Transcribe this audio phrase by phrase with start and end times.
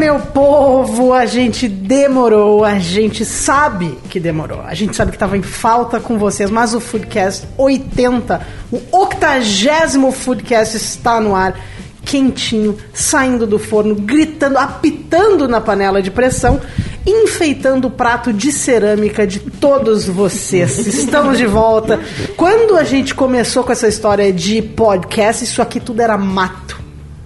[0.00, 5.36] meu povo, a gente demorou, a gente sabe que demorou, a gente sabe que estava
[5.36, 8.40] em falta com vocês, mas o Foodcast 80,
[8.72, 11.54] o 80 Foodcast está no ar,
[12.02, 16.58] quentinho, saindo do forno, gritando, apitando na panela de pressão,
[17.06, 20.78] enfeitando o prato de cerâmica de todos vocês.
[20.88, 22.00] Estamos de volta.
[22.38, 26.80] Quando a gente começou com essa história de podcast, isso aqui tudo era mato.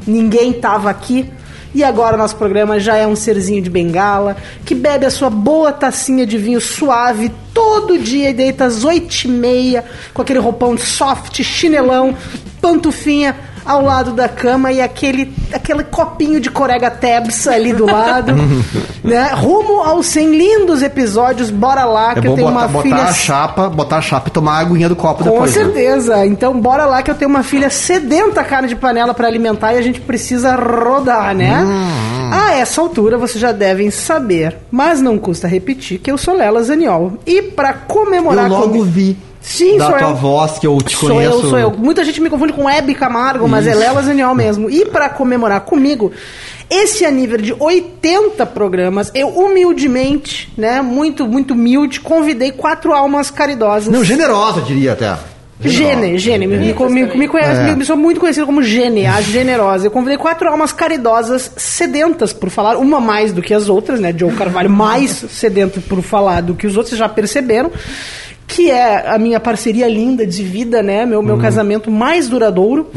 [0.04, 1.30] Ninguém tava aqui
[1.74, 5.72] e agora nosso programa já é um serzinho de bengala que bebe a sua boa
[5.72, 10.78] tacinha de vinho suave todo dia e deita às oito e meia com aquele roupão
[10.78, 12.16] soft, chinelão,
[12.60, 18.34] pantufinha ao lado da cama e aquele, aquele copinho de Corega Tabs ali do lado,
[19.02, 19.30] né?
[19.34, 23.08] Rumo aos 100 lindos episódios, bora lá É que eu tenho botar, uma filha botar
[23.08, 25.54] a chapa, botar a chapa e tomar a aguinha do copo com depois.
[25.54, 25.62] né?
[25.62, 26.26] certeza.
[26.26, 29.78] Então, bora lá que eu tenho uma filha sedenta carne de panela pra alimentar e
[29.78, 31.62] a gente precisa rodar, né?
[31.64, 32.13] Hum.
[32.32, 36.62] A essa altura vocês já devem saber, mas não custa repetir que eu sou Lela
[36.62, 37.14] Zaniol.
[37.26, 39.16] E pra comemorar Eu logo comigo- vi.
[39.40, 40.14] Sim, da sou tua eu.
[40.14, 41.34] voz que eu te Sou conheço.
[41.34, 41.70] eu, sou eu.
[41.70, 43.78] Muita gente me confunde com Hebe Camargo, mas é Isso.
[43.78, 44.70] Lela Zaniol mesmo.
[44.70, 46.10] E pra comemorar comigo
[46.70, 53.92] esse aniversário de 80 programas, eu humildemente, né, muito, muito humilde, convidei quatro almas caridosas.
[53.92, 55.14] Não, generosa, diria até.
[55.68, 57.64] Gene, Gene, me, me, me, me conhece, É.
[57.70, 59.86] me, me sou muito conhecido como Gene, a generosa.
[59.86, 64.14] Eu convidei quatro almas caridosas, sedentas por falar, uma mais do que as outras, né?
[64.16, 67.70] Joe Carvalho mais sedento por falar do que os outros, vocês já perceberam.
[68.46, 71.06] Que é a minha parceria linda de vida, né?
[71.06, 71.24] Meu, Uhum.
[71.24, 72.88] meu casamento mais duradouro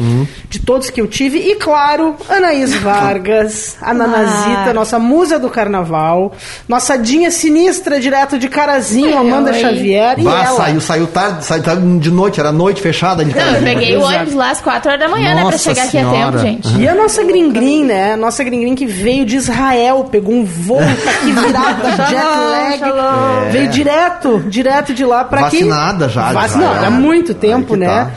[0.49, 1.39] de todos que eu tive.
[1.39, 4.73] E claro, Anaís Vargas, a Nanazita, Ah.
[4.73, 6.33] nossa musa do carnaval,
[6.67, 9.59] nossa Dinha sinistra, direto de Carazinho, Amanda Oi.
[9.59, 10.19] Xavier.
[10.19, 10.57] e Bah, ela.
[10.57, 13.23] saiu, saiu tarde, saiu tarde de noite, era noite fechada.
[13.23, 15.41] de Não, eu peguei o ônibus lá às 4 horas da manhã, né?
[15.41, 16.39] Pra Nossa chegar aqui a Senhora.
[16.39, 16.79] tempo, gente.
[16.81, 18.13] E a nossa Gringrin, né?
[18.13, 23.47] A nossa Gringrin que veio de Israel, pegou um voo, tá aqui virado jet lag.
[23.47, 23.49] É.
[23.51, 25.63] Veio direto, direto de lá pra aqui.
[25.63, 26.45] Vacinada já, de Vac...
[26.49, 26.75] Israel.
[26.75, 27.87] Não, há muito tempo, que né?
[27.87, 28.11] tá.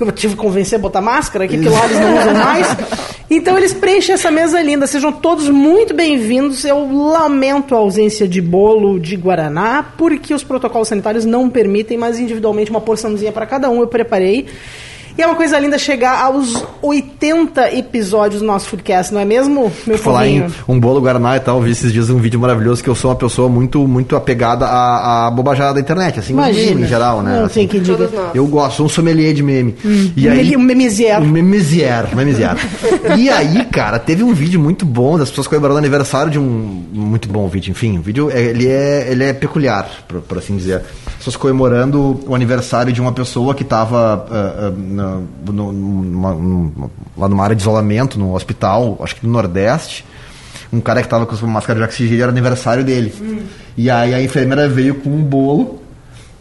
[0.00, 2.76] Eu tive que convencer a botar máscara aqui, porque lá eles não usam mais.
[3.30, 4.86] Então eles preenchem essa mesa linda.
[4.86, 6.64] Sejam todos muito bem-vindos.
[6.64, 12.18] Eu lamento a ausência de bolo de Guaraná, porque os protocolos sanitários não permitem, mas
[12.18, 14.46] individualmente uma porçãozinha para cada um eu preparei.
[15.16, 19.70] E é uma coisa linda chegar aos 80 episódios do nosso Foodcast, não é mesmo,
[19.86, 22.90] meu Falar em um bolo Guaraná e tal, vi esses dias um vídeo maravilhoso que
[22.90, 26.80] eu sou uma pessoa muito, muito apegada à, à bobajada da internet, assim, Imagina.
[26.80, 27.38] em geral, né?
[27.38, 27.66] Não assim.
[27.68, 27.96] quem diga.
[27.96, 28.34] Todos nós.
[28.34, 29.76] Eu gosto, sou um sommelier de meme.
[30.16, 31.20] E Um aí, um memesier.
[31.22, 32.56] Um memesier, memesier.
[33.16, 36.82] e aí, cara, teve um vídeo muito bom das pessoas comemorando o aniversário de um...
[36.92, 37.98] Muito bom vídeo, enfim.
[37.98, 40.82] O vídeo, é- ele é, ele é peculiar, por, por assim dizer.
[41.18, 44.26] Pessoas comemorando o aniversário de uma pessoa que estava
[47.16, 50.04] lá numa área de isolamento, no hospital, acho que no Nordeste.
[50.72, 53.14] Um cara que estava com uma máscara de oxigênio, era aniversário dele.
[53.76, 55.80] E aí a enfermeira veio com um bolo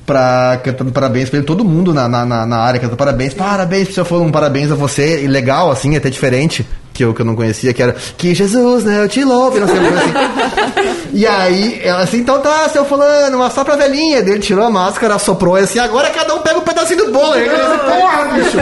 [0.06, 4.00] pra, cantando parabéns pra ele, todo mundo na, na, na- área cantando parabéns, parabéns, se
[4.00, 7.26] eu for um parabéns a você, e legal, assim, até diferente, que eu, que eu
[7.26, 9.88] não conhecia, que era que Jesus, né, eu te louvo, e não sei o que
[9.88, 10.83] assim.
[11.14, 14.18] E aí, ela assim, então tá, seu fulano, mas só pra velhinha.
[14.18, 17.34] Ele tirou a máscara, assoprou e assim, agora cada um pega um pedacinho do bolo.
[17.34, 18.58] Aí ele assim, porra, bicho,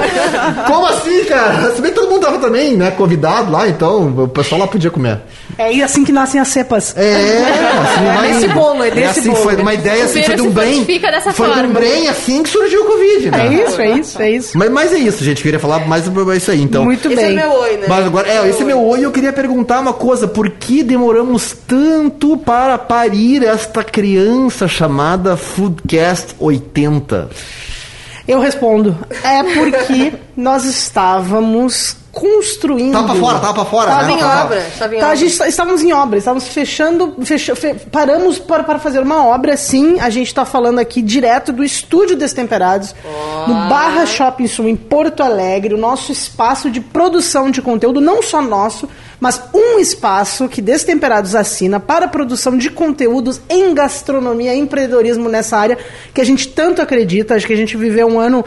[0.67, 1.72] como assim, cara?
[1.73, 4.91] Se bem que todo mundo tava também, né, convidado lá, então o pessoal lá podia
[4.91, 5.22] comer.
[5.57, 6.95] É assim que nascem as cepas.
[6.97, 7.41] É,
[8.25, 8.53] assim, É indo.
[8.53, 9.44] bolo, é desse assim, bolo.
[9.44, 10.84] Foi uma ideia, assim, foi de um bem.
[10.84, 11.79] dessa Foi de um forma.
[11.79, 13.47] bem assim que surgiu o Covid, né?
[13.47, 14.57] É isso, é isso, é isso.
[14.57, 15.38] Mas, mas é isso, gente.
[15.40, 16.84] Eu queria falar mais sobre isso aí, então.
[16.84, 17.25] Muito Esse bem.
[17.31, 17.85] é meu oi, né?
[17.88, 20.28] Mas agora, é, esse é meu oi e eu queria perguntar uma coisa.
[20.28, 27.29] Por que demoramos tanto para parir esta criança chamada Foodcast 80?
[28.28, 28.97] Eu respondo.
[29.23, 32.91] É porque nós estávamos construindo.
[32.94, 34.11] Tava pra fora, tava pra fora, Tava né?
[34.13, 34.59] em Tava- obra.
[34.67, 35.16] Estava em Tá, a obra.
[35.17, 39.55] gente está- estávamos em obra, estávamos fechando, fecha- fe- paramos para, para fazer uma obra,
[39.57, 39.99] sim.
[39.99, 42.94] A gente está falando aqui direto do estúdio Destemperados,
[43.47, 48.22] no Barra Shopping Sul, em Porto Alegre, o nosso espaço de produção de conteúdo, não
[48.22, 48.90] só nosso,
[49.22, 55.58] mas um espaço que Destemperados assina para a produção de conteúdos em gastronomia, empreendedorismo nessa
[55.58, 55.78] área
[56.12, 57.35] que a gente tanto acredita.
[57.35, 58.44] Acho que a gente viveu um ano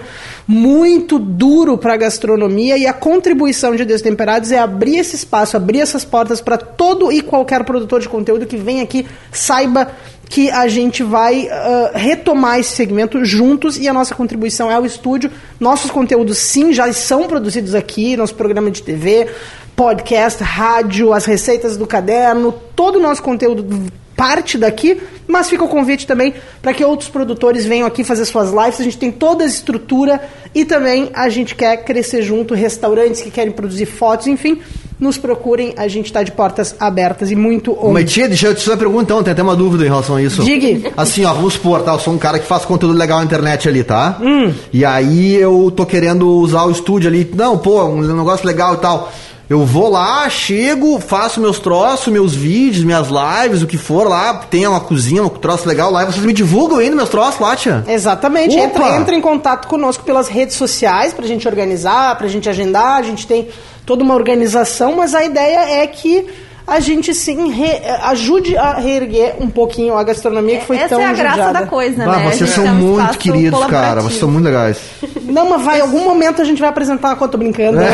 [0.49, 5.79] muito duro para a gastronomia e a contribuição de Destemperados é abrir esse espaço, abrir
[5.79, 9.93] essas portas para todo e qualquer produtor de conteúdo que vem aqui saiba
[10.29, 14.85] que a gente vai ah, retomar esse segmento juntos e a nossa contribuição é o
[14.85, 15.31] estúdio.
[15.61, 19.29] Nossos conteúdos, sim, já são produzidos aqui, nosso programa de TV,
[19.76, 25.69] podcast, rádio, as receitas do caderno, todo o nosso conteúdo parte daqui, mas fica o
[25.69, 28.81] convite também para que outros produtores venham aqui fazer suas lives.
[28.81, 30.21] A gente tem toda a estrutura
[30.55, 34.61] e também a gente quer crescer junto, restaurantes que querem produzir fotos, enfim.
[35.00, 38.61] nos procurem, a gente tá de portas abertas e muito Mas tia, deixa eu te
[38.61, 40.44] fazer uma pergunta então, tem até uma dúvida em relação a isso.
[40.44, 40.93] Diga.
[40.97, 41.93] Assim, ó, vamos supor, tá?
[41.93, 44.19] Eu sou um cara que faz conteúdo legal na internet ali, tá?
[44.23, 44.53] Hum.
[44.73, 47.29] E aí eu tô querendo usar o estúdio ali.
[47.35, 49.12] Não, pô, um negócio legal e tal.
[49.49, 54.35] Eu vou lá, chego, faço meus troços, meus vídeos, minhas lives, o que for lá,
[54.50, 57.55] tem uma cozinha, um troço legal lá, e vocês me divulgam ainda meus troços lá,
[57.55, 57.85] tia?
[57.87, 58.56] Exatamente.
[58.56, 62.96] Entra, entra em contato conosco pelas redes sociais pra gente organizar, pra gente agendar.
[62.96, 63.49] A gente tem
[63.85, 66.26] toda uma organização, mas a ideia é que
[66.66, 71.00] a gente sim re- ajude a reerguer um pouquinho a gastronomia que foi Essa tão
[71.00, 71.61] é a graça judiada.
[71.61, 72.31] da coisa, Ah, né?
[72.31, 74.00] Vocês são é um muito queridos, cara.
[74.00, 74.78] Vocês são muito legais.
[75.22, 77.78] Não, mas vai, em algum momento a gente vai apresentar uma conta brincando.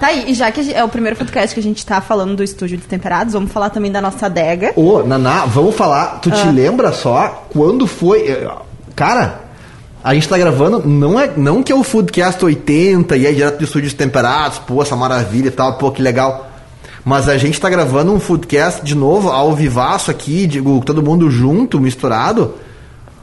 [0.00, 2.34] Tá aí, e já que gente- é o primeiro podcast que a gente tá falando
[2.36, 4.72] do estúdio de temperados, vamos falar também da nossa adega.
[4.76, 6.18] Ô, Naná, vamos falar.
[6.20, 6.36] Tu Ah.
[6.36, 8.28] te lembra só quando foi.
[8.28, 8.50] eh,
[8.94, 9.40] Cara,
[10.04, 13.58] a gente tá gravando, não é não que é o Foodcast 80 e é direto
[13.58, 16.48] do estúdio de temperados, pô, essa maravilha e tal, pô, que legal.
[17.04, 21.30] Mas a gente tá gravando um Foodcast de novo, ao vivaço aqui, digo, todo mundo
[21.30, 22.54] junto, misturado,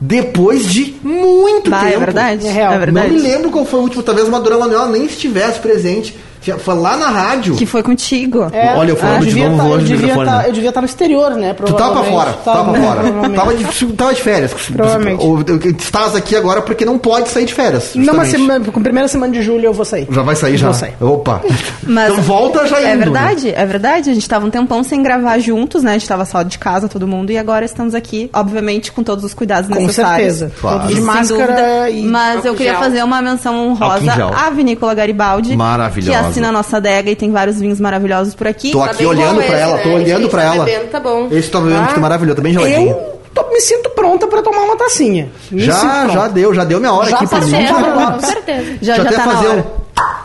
[0.01, 1.93] depois de muito Bah, tempo.
[1.95, 2.47] é verdade?
[2.47, 2.73] É real.
[2.73, 3.07] É verdade.
[3.07, 6.17] Não me lembro qual foi o último, talvez uma Manuela nem estivesse presente.
[6.59, 7.55] Foi lá na rádio.
[7.55, 8.47] Que foi contigo.
[8.53, 10.47] É, Olha, eu falando de devia novo tá- longe eu do devia microfone, tá- né?
[10.49, 11.53] Eu devia estar no exterior, né?
[11.53, 13.29] Tu tava pra fora, tava pra fora.
[13.35, 14.53] Tava de, tava de férias.
[14.53, 15.23] Provavelmente.
[15.25, 15.39] Ou-
[15.79, 17.91] Estás aqui agora porque não pode sair de férias.
[17.95, 18.31] Não, mas justamente.
[18.47, 20.07] semana, com a primeira semana de julho eu vou sair.
[20.09, 20.67] Já vai sair já?
[20.67, 20.93] Vou sair.
[21.01, 21.41] Opa.
[21.83, 24.09] Mas então volta já É indo, verdade, é verdade.
[24.09, 25.91] A gente tava um tempão sem gravar juntos, né?
[25.91, 29.23] A gente tava só de casa, todo mundo, e agora estamos aqui, obviamente, com todos
[29.23, 30.37] os cuidados Com necessários.
[30.37, 30.51] certeza.
[30.59, 30.87] Claro.
[30.87, 31.89] De máscara dúvida.
[31.89, 32.03] e.
[32.03, 32.81] Mas eu queria gel.
[32.81, 35.55] fazer uma menção honrosa à Vinícola Garibaldi.
[35.55, 36.28] Maravilhosa.
[36.29, 38.71] Assina a nossa adega e tem vários vinhos maravilhosos por aqui.
[38.71, 39.83] Tô Tá aqui olhando esse, ela, né?
[39.83, 40.65] tô olhando pra tá ela.
[40.65, 41.27] bebendo tá bom.
[41.31, 42.89] Esse tô bebendo Ah, que tá maravilhoso, tá bem geladinho.
[42.89, 45.29] Eu tô- me sinto pronta pra tomar uma tacinha.
[45.51, 47.51] Me Já, já deu, já deu minha hora Já aqui pra mim.
[47.51, 48.73] passou, Já- Com certeza.
[48.81, 49.59] Já, já até tá na fazer hora.
[49.75, 49.79] um-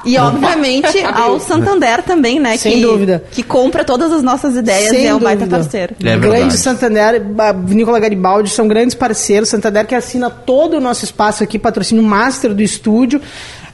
[0.08, 2.56] E, obviamente, ao Santander também, né?
[2.58, 3.24] Sem que, dúvida.
[3.32, 5.94] Que compra todas as nossas ideias Sem e é um baita parceiro.
[6.04, 6.16] É.
[6.16, 9.48] Grande Santander, a Vinícola Garibaldi são grandes parceiros.
[9.48, 13.20] Santander que assina todo o nosso espaço aqui, patrocínio master do estúdio.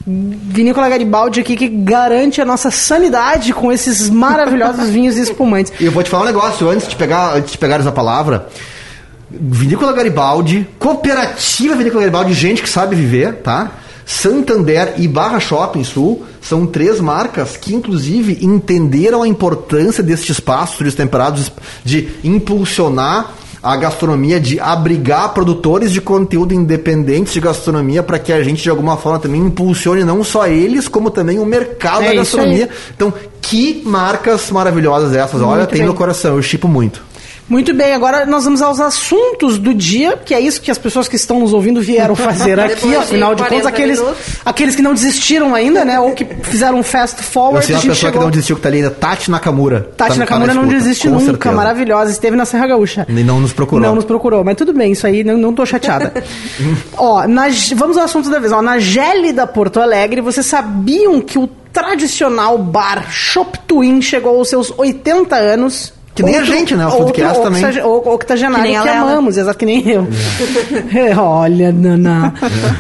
[0.07, 5.73] Vinícola Garibaldi aqui que garante a nossa sanidade com esses maravilhosos vinhos e espumantes.
[5.79, 8.49] E eu vou te falar um negócio, antes de pegar, antes de pegar essa palavra.
[9.31, 13.71] Vinícola Garibaldi, Cooperativa Vinícola Garibaldi, gente que sabe viver, tá?
[14.05, 20.79] Santander e Barra Shopping Sul são três marcas que, inclusive, entenderam a importância deste espaço,
[20.79, 21.53] turistas temperados,
[21.85, 23.33] de impulsionar
[23.63, 28.71] a gastronomia, de abrigar produtores de conteúdo independentes de gastronomia para que a gente, de
[28.71, 32.69] alguma forma, também impulsione não só eles, como também o mercado É da gastronomia.
[32.95, 33.13] Então,
[33.43, 35.43] que marcas maravilhosas essas.
[35.43, 35.87] Olha, Muito tem bem.
[35.87, 37.03] meu coração, eu chipo muito.
[37.51, 41.09] Muito bem, agora nós vamos aos assuntos do dia, que é isso que as pessoas
[41.09, 44.23] que estão nos ouvindo vieram fazer aqui, afinal de contas, 40 aqueles, minutos.
[44.45, 47.79] aqueles que não desistiram ainda, né, ou que fizeram um fast Eu forward, sei a
[47.79, 48.23] uma pessoa que chegou...
[48.23, 49.91] não desistiu que tá ali ainda, Tati Nakamura.
[49.97, 51.55] Tati Tá- Nakamura tá na não desiste nunca, certeza.
[51.55, 53.05] maravilhosa, esteve na Serra Gaúcha.
[53.09, 53.85] E não nos procurou.
[53.85, 56.13] Não nos procurou, mas tudo bem, isso aí não, não tô chateada.
[56.97, 58.53] Ó, na, vamos ao assunto da vez.
[58.53, 64.49] Ó, na gélida Porto Alegre, vocês sabiam que o tradicional bar Shop Twin chegou aos
[64.49, 65.93] seus 80 anos?
[66.15, 66.87] Que nem a gente, né?
[66.87, 67.83] O Foodcast também.
[67.83, 69.13] Ou octogenário Que que, a Lela.
[69.13, 70.09] amamos, exato que nem eu.
[70.95, 72.33] É, Olha, Naná.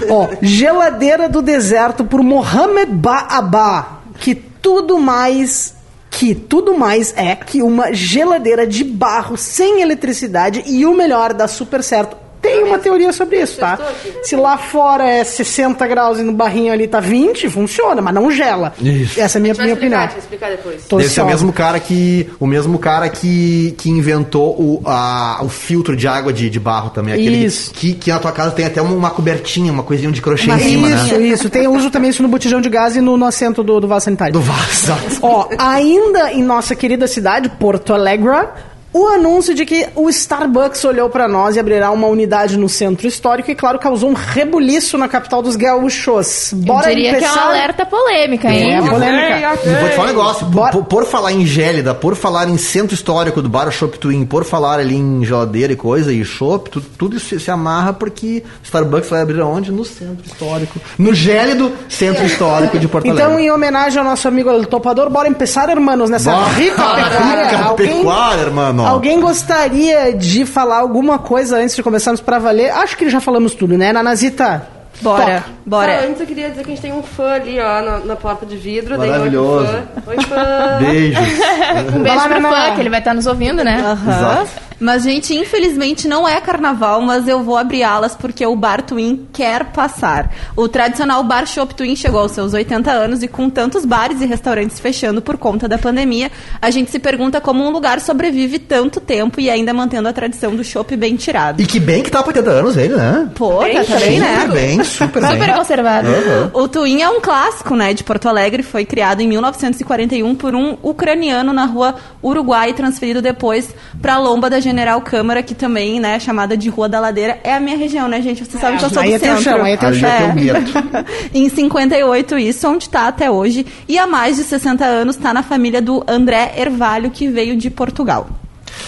[0.09, 5.79] Ó, geladeira do deserto por Mohamed Ba'aba, que tudo mais
[6.10, 11.46] que tudo mais é que uma geladeira de barro sem eletricidade e o melhor dá
[11.46, 12.17] super certo.
[12.41, 13.79] Tem uma teoria sobre isso, tá?
[14.23, 18.31] Se lá fora é 60 graus e no barrinho ali tá 20, funciona, mas não
[18.31, 18.73] gela.
[18.81, 19.20] Isso.
[19.20, 20.19] Essa é a minha, A minha explicar, opinião.
[20.19, 20.85] explicar depois.
[20.87, 22.29] Tô Deve ser o mesmo cara que.
[22.41, 26.91] O mesmo cara que, que inventou o, a, o filtro de água de, de barro
[26.91, 27.15] também.
[27.15, 27.73] Aquele Isso.
[27.73, 30.61] Que, que na tua casa tem até uma, cobertinha, uma coisinha de crochê Uma em
[30.70, 31.27] cima, Isso, né?
[31.27, 31.51] isso.
[31.51, 33.89] Tem, eu uso também isso no botijão de gás e no, no assento do, do
[33.89, 34.32] vaso sanitário.
[34.32, 34.70] Do vaso.
[34.70, 35.19] exato.
[35.23, 38.49] Ó, ainda em nossa querida cidade, Porto Alegre,
[38.93, 43.06] o anúncio de que o Starbucks olhou pra nós e abrirá uma unidade no centro
[43.06, 46.53] histórico e, claro, causou um rebuliço na capital dos gaúchos.
[46.55, 47.41] Bora Eu diria que é começar?
[47.43, 48.75] uma alerta polêmica, hein?
[48.75, 49.59] É, polêmica.
[49.65, 52.56] E vou te falar um negócio, por, por- por falar em Gélida, por falar em
[52.59, 56.69] centro histórico do Bar Shop Twin, por falar ali em geladeira e coisa, e shop,
[56.70, 59.70] tu- tudo isso se, se amarra porque Starbucks vai abrir aonde?
[59.70, 60.81] No centro histórico.
[60.99, 63.44] No gélido centro histórico de Porto Então, Alegre.
[63.44, 66.49] em homenagem ao nosso amigo El Topador, bora começar, hermanos, nessa Bora.
[66.55, 67.44] rica pecuária.
[67.44, 68.41] Rica Alguém, pecuária,
[68.81, 68.94] irmão.
[68.94, 72.70] alguém gostaria de falar alguma coisa antes de começarmos pra valer?
[72.70, 74.67] Acho que já falamos tudo, né, Nanazita?
[75.03, 75.44] Bora, Toca.
[75.65, 76.01] bora.
[76.01, 78.17] Ah, antes eu queria dizer que a gente tem um fã ali, ó, na, na
[78.17, 78.99] porta de vidro.
[78.99, 79.67] Dei oi Maravilhoso.
[79.67, 79.82] fã.
[80.10, 80.79] Oi, fã.
[80.81, 81.20] Beijos.
[81.96, 83.81] Um beijo Vai lá, pro fã, que ele vai estar nos ouvindo, né?
[83.82, 84.10] Aham.
[84.10, 84.69] Exato.
[84.81, 89.29] Mas, gente, infelizmente não é carnaval, mas eu vou abrir alas porque o Bar Twin
[89.31, 90.32] quer passar.
[90.56, 94.27] O tradicional Bar Shop Twin chegou aos seus 80 anos e com tantos bares e
[94.27, 96.31] restaurantes fechando por conta da pandemia,
[96.63, 100.56] a gente se pergunta como um lugar sobrevive tanto tempo e ainda mantendo a tradição
[100.56, 101.60] do chopp bem tirado.
[101.60, 103.29] E que bem que tá por 80 anos ele, né?
[103.34, 104.41] Pô, tá também, né?
[104.41, 105.31] Super bem, super bem.
[105.32, 106.08] Super conservado.
[106.08, 106.63] Uhum.
[106.63, 110.79] O Twin é um clássico, né, de Porto Alegre, foi criado em 1941 por um
[110.82, 114.69] ucraniano na rua Uruguai e transferido depois para a Lomba da General
[115.03, 118.20] Câmara, que também, né, é chamada de Rua da Ladeira, é a minha região, né,
[118.22, 118.44] gente?
[118.44, 119.43] Vocês sabem que eu sou aí do é centro.
[119.43, 120.58] chão, aí é teu é teu medo.
[121.34, 125.43] em 58 isso, onde está até hoje, e há mais de 60 anos está na
[125.43, 128.29] família do André Ervalho, que veio de Portugal.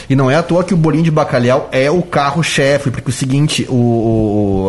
[0.08, 3.12] E não é à toa que o bolinho de bacalhau é o carro-chefe, porque o
[3.12, 3.74] seguinte, o,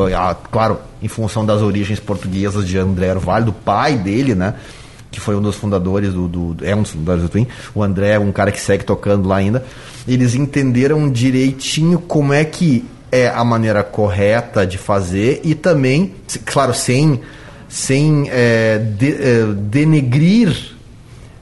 [0.07, 4.53] o- a- claro, em função das origens portuguesas de André Orvalho, do pai dele, né?
[5.13, 7.47] Que foi um dos fundadores do, do- É um dos fundadores do Twin.
[7.73, 9.63] O André é um cara que segue tocando lá ainda.
[10.07, 16.15] Eles entenderam direitinho como é que é a maneira correta de fazer e também,
[16.45, 17.21] claro, sem,
[17.69, 20.73] sem é, de- é, denegrir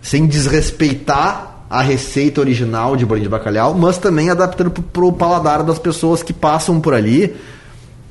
[0.01, 5.63] sem desrespeitar a receita original de bolinho de bacalhau, mas também adaptando pro, pro paladar
[5.63, 7.33] das pessoas que passam por ali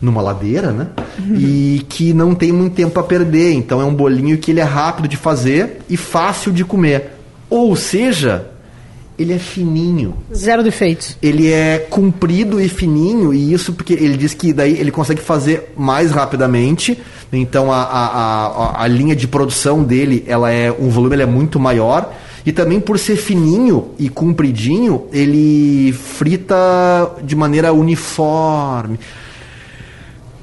[0.00, 0.88] numa ladeira, né?
[1.36, 3.52] E que não tem muito tempo a perder.
[3.52, 7.10] Então é um bolinho que ele é rápido de fazer e fácil de comer.
[7.50, 8.46] Ou seja,
[9.18, 11.18] ele é fininho Zero defeitos.
[11.20, 15.74] ele é comprido e fininho, e isso porque ele diz que daí ele consegue fazer
[15.76, 16.98] mais rapidamente.
[17.30, 21.26] Então a, a, a, a linha de produção dele, ela é um volume ele é
[21.26, 22.14] muito maior.
[22.46, 26.56] E também por ser fininho e compridinho, ele frita
[27.22, 28.98] de maneira uniforme.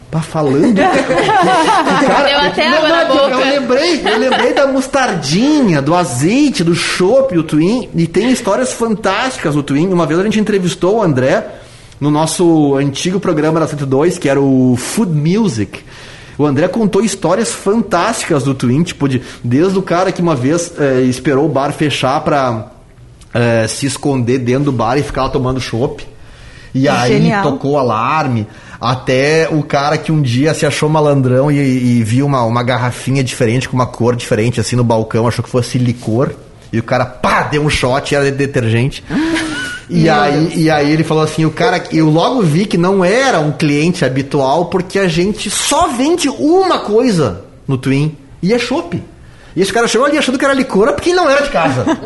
[0.09, 0.73] Tá falando?
[0.75, 3.29] Deu até água na eu- boca.
[3.29, 7.89] Eu lembrei, eu lembrei da mostardinha, do azeite, do chopp, do Twin.
[7.95, 9.87] E tem histórias fantásticas do Twin.
[9.89, 11.45] Uma vez a gente entrevistou o André
[11.99, 15.81] no nosso antigo programa da 102, que era o Food Music.
[16.37, 20.71] O André contou histórias fantásticas do Twin, tipo, de, desde o cara que uma vez
[20.79, 22.67] eh, esperou o bar fechar pra
[23.33, 26.05] eh, se esconder dentro do bar e ficar lá tomando chopp.
[26.75, 27.41] E aí Genial.
[27.41, 28.45] tocou o alarme.
[28.79, 33.23] Até o cara que um dia se achou malandrão e, e viu uma, uma garrafinha
[33.23, 36.31] diferente, com uma cor diferente, assim, no balcão, achou que fosse licor.
[36.71, 39.03] E o cara, pá, deu um shot e era de detergente.
[39.89, 43.39] E aí, e aí ele falou assim, o cara, eu logo vi que não era
[43.39, 49.01] um cliente habitual, porque a gente só vende uma coisa no Twin, e é chopp.
[49.57, 51.83] E esse cara chegou ali achando que era licor, porque ele não era de casa.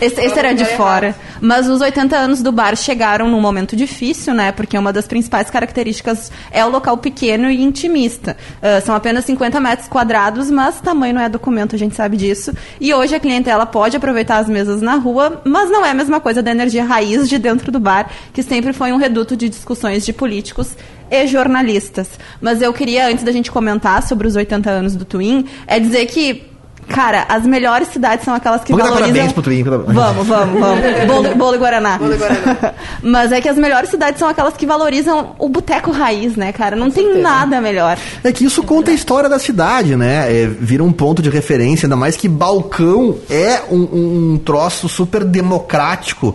[0.00, 1.14] Esse, esse era de fora.
[1.40, 4.50] Mas os 80 anos do bar chegaram num momento difícil, né?
[4.52, 8.36] Porque uma das principais características é o local pequeno e intimista.
[8.60, 12.52] Ah, são apenas 50 metros quadrados, mas tamanho não é documento, a gente sabe disso.
[12.80, 16.20] E hoje a clientela pode aproveitar as mesas na rua, mas não é a mesma
[16.20, 20.04] coisa da energia raiz de dentro do bar, que sempre foi um reduto de discussões
[20.04, 20.74] de políticos
[21.12, 22.08] e jornalistas.
[22.40, 26.06] Mas eu queria, antes da gente comentar sobre os 80 anos do Twin, é dizer
[26.06, 26.42] que,
[26.88, 29.14] cara, as melhores cidades são aquelas que Vamos dar valorizam...
[29.14, 29.62] parabéns pro Twin.
[29.62, 30.82] Vamos, vamos, vamos.
[31.06, 32.00] Bolo, bolo e Guaraná.
[33.02, 36.74] Mas é que as melhores cidades são aquelas que valorizam o boteco raiz, né, cara?
[36.74, 37.98] Não tem nada melhor.
[38.24, 40.32] É que isso conta a história da cidade, né?
[40.32, 45.24] É, vira um ponto de referência, ainda mais que balcão é um, um troço super
[45.24, 46.34] democrático.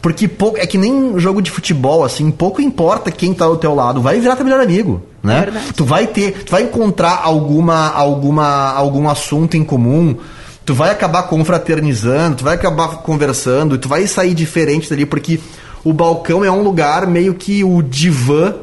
[0.00, 3.74] Porque pouco, é que nem jogo de futebol, assim, pouco importa quem tá ao teu
[3.74, 5.40] lado, vai virar teu melhor amigo, né?
[5.40, 5.72] Verdade.
[5.74, 10.16] Tu vai ter, tu vai encontrar alguma, alguma, algum assunto em comum,
[10.64, 15.40] tu vai acabar confraternizando, tu vai acabar conversando, tu vai sair diferente dali, porque
[15.84, 18.54] o balcão é um lugar meio que o divã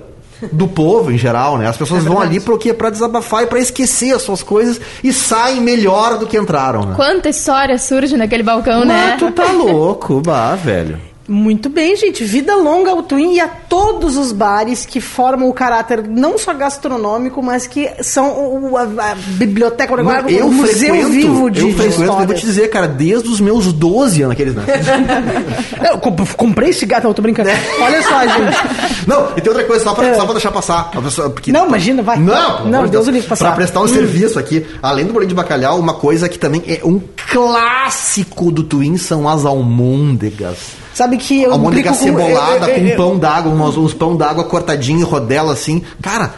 [0.51, 1.67] do povo em geral, né?
[1.67, 2.73] As pessoas vão ali para o quê?
[2.73, 6.93] Para desabafar e para esquecer as suas coisas e saem melhor do que entraram, né?
[6.95, 9.11] Quanta história surge naquele balcão, né?
[9.11, 10.99] Mas tu tá louco, bah, velho.
[11.25, 12.21] Muito bem, gente.
[12.25, 16.53] Vida longa ao Twin e a todos os bares que formam o caráter não só
[16.53, 18.29] gastronômico, mas que são
[18.71, 22.35] o, a, a biblioteca, o, Não, o museu vivo de, eu de frequento, eu vou
[22.35, 24.63] te dizer, cara, desde os meus 12 anos, aqueles, né?
[25.93, 27.49] Eu comp- comprei esse gato, não, tô brincando.
[27.79, 29.03] Olha só, gente.
[29.07, 30.15] Não, e tem outra coisa, só pra, É.
[30.15, 30.89] só pra deixar passar.
[30.91, 32.17] Pessoa- porque- Não, imagina, vai.
[32.17, 33.47] Não, Não, Deus o livre, passar.
[33.47, 33.87] Pra prestar um Hum.
[33.89, 37.01] serviço aqui, além do bolinho de bacalhau, uma coisa que também é um
[37.31, 40.57] clássico do Twin são as almôndegas.
[40.93, 44.15] Sabe que eu almôndega com- cebolada eu- eu- com eu- pão d'água, uns, uns pão
[44.15, 45.81] d'água cortadinho rodela assim.
[46.01, 46.33] Cara,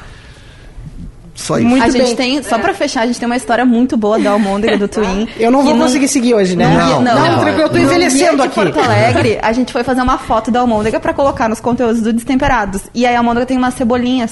[1.36, 1.68] Só isso.
[1.68, 2.16] Muito a gente bem.
[2.16, 5.28] tem, só pra fechar, a gente tem uma história muito boa da almôndega do Twin.
[5.38, 6.66] Eu não vou conseguir seguir hoje, né?
[6.66, 7.40] Não, não, não.
[7.40, 8.56] tranquilo, eu tô envelhecendo aqui.
[8.56, 12.14] Porto Alegre, a gente foi fazer uma foto da almôndega pra colocar nos conteúdos do
[12.14, 12.84] Destemperados.
[12.94, 14.32] E aí a almôndega tem umas cebolinhas.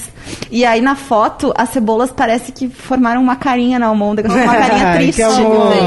[0.50, 4.92] E aí na foto, as cebolas parece que formaram uma carinha na almôndega, uma carinha
[4.94, 5.20] triste.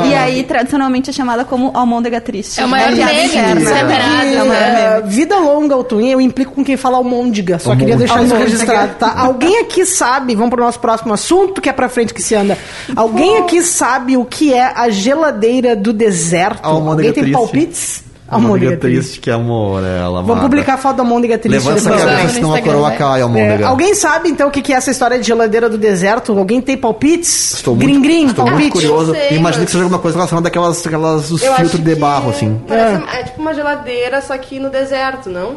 [0.10, 2.62] E aí, tradicionalmente, é chamada como almôndega triste.
[2.62, 3.56] É o maior piada meme interna.
[3.56, 5.10] do Destemperados, É o maior É, meme.
[5.10, 7.58] vida longa ao Twin, eu implico com quem fala almôndega.
[7.60, 9.14] Só queria deixar isso registrado, tá?
[9.18, 12.58] Alguém aqui sabe, vamos pro nosso próximo assunto, que é pra frente que se anda.
[12.96, 16.60] Alguém aqui sabe o que é a geladeira do deserto?
[16.66, 17.32] Alguém tem triste.
[17.34, 18.08] palpites?
[18.30, 22.34] Almôndega triste, que amor, ela Vamos publicar a foto da almôndega triste Levanta essa cabeça,
[22.34, 22.96] senão a coroa né?
[22.98, 26.38] cai, É, alguém sabe então o que que é essa história de geladeira do deserto?
[26.38, 27.54] Alguém tem palpites?
[27.54, 28.72] Estou muito, Grim grim, estou muito palpite.
[28.74, 29.14] curioso.
[29.14, 31.96] Sei, Imagina mas- que seja alguma coisa relacionada àquelas, àquelas os Eu acho filtros de
[31.96, 32.60] barro, assim.
[32.68, 33.24] parece- é.
[33.24, 35.56] tipo uma geladeira, só que no deserto, não?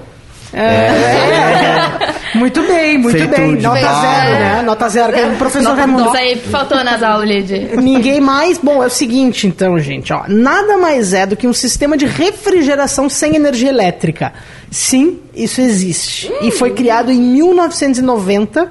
[2.35, 3.57] Muito bem, muito Feito bem.
[3.57, 4.63] de Nota zero, né?
[4.65, 5.13] Nota zero.
[5.13, 6.07] que é o professor Raimundo.
[6.07, 7.53] Isso aí faltou nas aulas, Lid.
[7.83, 8.59] Ninguém mais.
[8.59, 10.25] Bom, é o seguinte, então, gente, ó.
[10.29, 14.33] Nada mais é do que um sistema de refrigeração sem energia elétrica.
[14.71, 16.33] Sim, isso existe.
[16.41, 18.71] E foi criado em 1990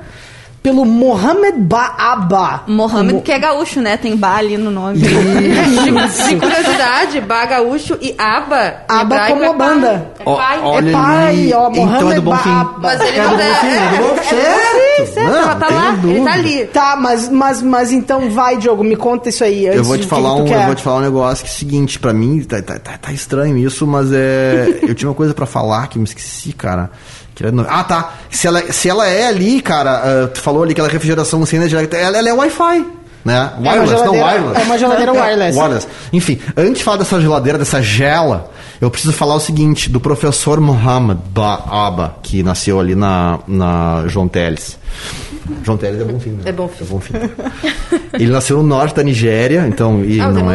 [0.62, 2.63] pelo Mohamed Baaba.
[2.68, 3.96] Mohamed, que é gaúcho, né?
[3.98, 5.00] Tem Ba ali no nome.
[5.00, 8.84] De curiosidade, Ba gaúcho e Aba.
[8.88, 10.12] Aba hebraico como é a banda.
[10.24, 10.36] pai.
[10.36, 10.58] É pai.
[10.58, 12.50] É pai, ó, Então é Mohamed do bom fim.
[12.50, 12.80] Baaba.
[12.82, 14.30] Mas ele É não fim, é do bom fim.
[14.30, 16.25] Certo, certo, Não, ela tá lá, ele dúvida.
[16.25, 16.66] tá ali.
[16.66, 19.66] Tá, mas, mas, mas então vai, Diogo, me conta isso aí.
[19.66, 20.62] Eu vou te que falar que um, quer.
[20.62, 22.98] eu vou te falar um negócio que é o seguinte, pra mim tá, tá, tá,
[22.98, 26.54] tá estranho isso, mas é, eu tinha uma coisa pra falar que eu me esqueci,
[26.54, 26.89] cara.
[27.67, 28.13] Ah, tá.
[28.29, 31.46] Se ela, se ela é ali, cara, ah, tu falou ali que ela é refrigeração
[31.46, 32.86] sem energia, ela, ela é Wi-Fi.
[33.25, 33.51] Né?
[33.58, 34.62] É Wireless, não geladeira- wireless.
[34.62, 35.58] é uma geladeira wireless.
[35.60, 35.88] wireless.
[36.13, 40.60] Enfim, antes de falar dessa geladeira, dessa gela, eu preciso falar o seguinte, do professor
[40.62, 44.77] Mohammed Baaba, que nasceu ali na, na João Teles.
[45.65, 46.43] João Teles é bom fim, né?
[46.46, 46.84] É bom fim.
[46.84, 47.13] É bom fim.
[48.13, 50.03] Ele nasceu no norte da Nigéria, então.
[50.05, 50.51] E Ah, ele não, é, não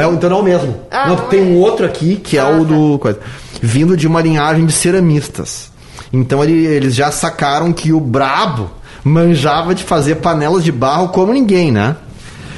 [0.00, 0.80] é então não é o mesmo.
[0.90, 1.42] Ah, não, não tem é.
[1.42, 2.64] um outro aqui que é Ah, o tá.
[2.74, 2.98] do.
[2.98, 3.18] Coisa,
[3.60, 5.71] vindo de uma linhagem de ceramistas.
[6.12, 8.70] Então ele- eles já sacaram que o brabo
[9.04, 11.96] manjava de fazer panelas de barro como ninguém, né?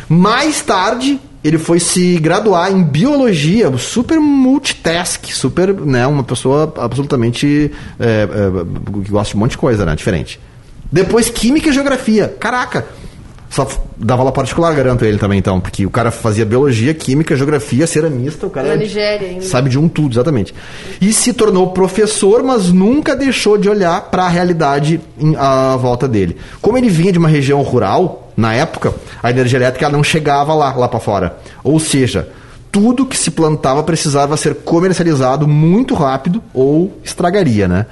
[0.08, 7.70] Mais tarde, ele foi se graduar em biologia, super multitask, super, né, uma pessoa absolutamente
[7.98, 10.38] é, é, que gosta de um monte de coisa, né, diferente.
[10.92, 12.28] Depois química e geografia.
[12.38, 12.86] Caraca.
[13.50, 17.86] Só dava aula particular, garanto ele também, então, porque o cara fazia biologia, química, geografia,
[17.86, 19.42] ceramista, o cara Na Nigéria ainda.
[19.42, 20.52] sabe de um tudo, exatamente.
[21.00, 26.08] E se tornou professor, mas nunca deixou de olhar para a realidade em- à volta
[26.08, 26.36] dele.
[26.60, 30.74] Como ele vinha de uma região rural, na época, a energia elétrica não chegava lá,
[30.74, 31.36] lá para fora.
[31.62, 32.28] Ou seja,
[32.72, 37.86] tudo que se plantava precisava ser comercializado muito rápido ou estragaria, né?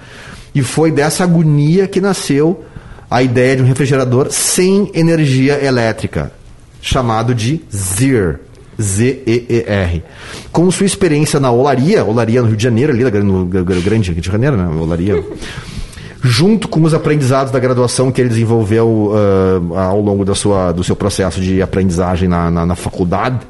[0.53, 2.65] E foi dessa agonia que nasceu
[3.13, 6.33] a ideia de um refrigerador sem energia elétrica,
[6.81, 8.41] chamado de ZER.
[8.81, 10.03] Z-E-E-R.
[10.51, 14.27] Com sua experiência na olaria, olaria no Rio de Janeiro, ali no Grande Rio de
[14.27, 14.67] Janeiro, né?
[14.81, 15.23] Olaria.
[16.25, 19.13] Junto com os aprendizados da graduação que ele desenvolveu
[19.77, 23.41] ah, ao longo da sua, do seu processo de aprendizagem na, na, na faculdade,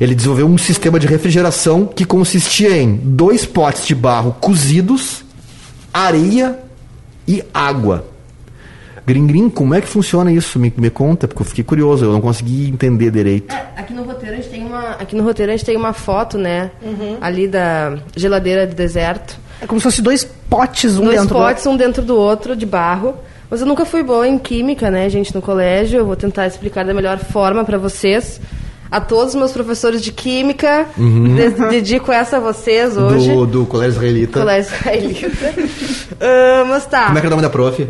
[0.00, 5.24] ele desenvolveu um sistema de refrigeração que consistia em dois potes de barro cozidos,
[5.92, 6.60] areia
[7.26, 8.13] e água.
[9.06, 10.58] Grim Grim, como é que funciona isso?
[10.58, 13.54] Me, me conta, porque eu fiquei curioso, eu não consegui entender direito.
[13.54, 15.92] É, aqui no roteiro a gente tem uma, aqui no roteiro a gente tem uma
[15.92, 16.70] foto, né?
[17.20, 19.38] Ali da geladeira do deserto.
[19.60, 22.64] É como se fosse dois potes, um Dois dentro potes, um dentro do outro, de
[22.66, 23.14] barro.
[23.50, 25.98] Mas eu nunca fui boa em química, né, gente, no colégio.
[26.00, 28.40] Eu vou tentar explicar da melhor forma para vocês.
[28.90, 33.28] A todos os meus professores de química, de- dedico essa a vocês hoje.
[33.32, 34.40] Do, do Colégio Israelita.
[34.40, 35.54] Colégio israelita.
[36.20, 37.06] Ah, mas tá.
[37.06, 37.86] Como é que é o nome da prof?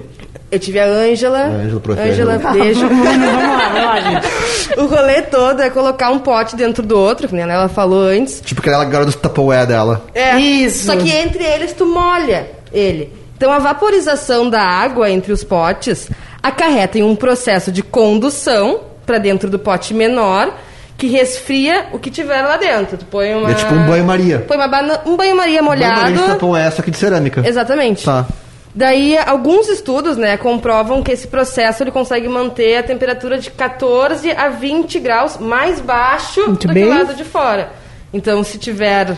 [0.55, 1.47] Eu tive a Ângela.
[1.47, 2.87] Ângela, beijo.
[2.87, 4.79] vamos lá, vamos lá, gente.
[4.79, 8.41] o rolê todo é colocar um pote dentro do outro, que nem ela falou antes.
[8.41, 10.07] Tipo aquela garota do Tupperware dela.
[10.15, 10.39] É.
[10.39, 10.87] Isso.
[10.87, 13.13] Só que entre eles tu molha ele.
[13.37, 16.09] Então a vaporização da água entre os potes
[16.41, 20.55] acarreta em um processo de condução para dentro do pote menor
[20.97, 22.97] que resfria o que tiver lá dentro.
[22.97, 24.45] Tu põe uma É tipo um banho-maria.
[24.47, 25.01] Põe uma bana...
[25.05, 25.95] um banho-maria molhado.
[25.95, 27.43] Banho-maria de Tupperware, só que de cerâmica.
[27.45, 28.05] Exatamente.
[28.05, 28.25] Tá.
[28.75, 34.33] Daí, alguns estudos, né, comprovam que esse processo ele consegue manter a temperatura de 14
[34.33, 36.85] a 20 graus mais baixo Muito do bem.
[36.85, 37.71] que o lado de fora.
[38.13, 39.17] Então, se tiver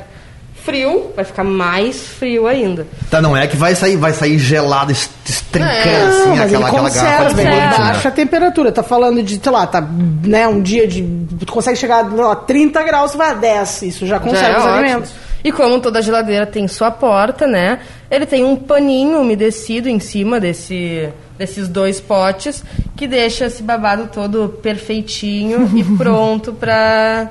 [0.62, 2.86] frio, vai ficar mais frio ainda.
[3.10, 6.40] Tá, não é que vai sair, vai sair gelado, est- estrincando, É, assim, Não, mas
[6.54, 7.74] aquela, ele aquela garrafa de né?
[7.78, 8.72] baixa a temperatura.
[8.72, 9.80] Tá falando de, sei lá, tá,
[10.24, 11.02] né, um dia de...
[11.46, 13.82] Tu consegue chegar a 30 graus, vai a 10.
[13.82, 14.78] Isso já Já conserva é os ótimo.
[14.78, 15.10] alimentos.
[15.44, 17.78] E como toda geladeira tem sua porta, né?
[18.10, 22.64] Ele tem um paninho umedecido em cima desse desses dois potes,
[22.96, 27.30] que deixa esse babado todo perfeitinho e pronto pra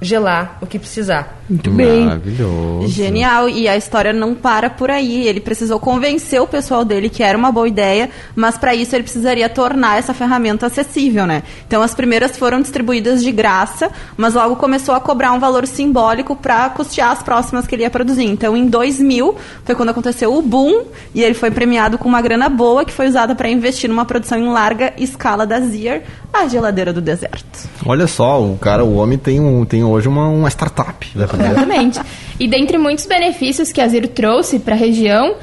[0.00, 1.38] gelar o que precisar.
[1.48, 2.04] Muito bem.
[2.04, 2.88] Maravilhoso.
[2.88, 5.26] Genial, e a história não para por aí.
[5.26, 9.02] Ele precisou convencer o pessoal dele que era uma boa ideia, mas para isso ele
[9.02, 11.42] precisaria tornar essa ferramenta acessível, né?
[11.66, 16.36] Então as primeiras foram distribuídas de graça, mas logo começou a cobrar um valor simbólico
[16.36, 18.26] para custear as próximas que ele ia produzir.
[18.26, 19.34] Então em 2000
[19.64, 20.84] foi quando aconteceu o boom
[21.14, 24.38] e ele foi premiado com uma grana boa que foi usada para investir numa produção
[24.38, 27.68] em larga escala da Zier, a geladeira do deserto.
[27.86, 31.06] Olha só, o cara, o homem tem, um, tem hoje uma, uma startup.
[31.14, 31.24] Né.
[31.24, 32.00] Exatamente.
[32.38, 35.34] E dentre muitos benefícios que a Zir trouxe para a região,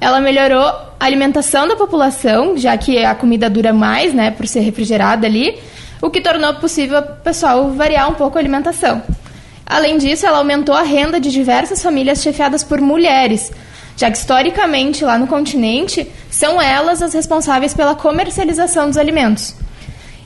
[0.00, 4.60] ela melhorou a alimentação da população, já que a comida dura mais, né, por ser
[4.60, 5.58] refrigerada ali,
[6.00, 9.02] o que tornou possível o pessoal variar um pouco a alimentação.
[9.64, 13.50] Além disso, ela aumentou a renda de diversas famílias chefiadas por mulheres,
[13.96, 19.56] já que historicamente lá no continente são elas as responsáveis pela comercialização dos alimentos.